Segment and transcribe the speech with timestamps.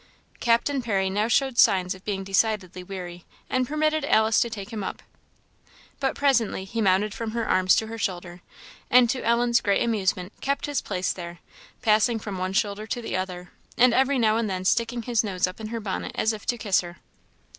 [0.39, 4.83] Captain Parry now showed signs of being decidedly weary, and permitted Alice to take him
[4.83, 5.03] up.
[5.99, 8.41] But he presently mounted from her arms to her shoulder,
[8.89, 11.37] and to Ellen's great amusement, kept his place there,
[11.83, 15.45] passing from one shoulder to the other, and every now and then sticking his nose
[15.45, 16.97] up into her bonnet as if to kiss her.